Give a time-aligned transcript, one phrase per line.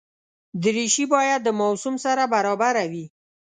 [0.63, 3.05] دریشي باید د موسم سره برابره وي.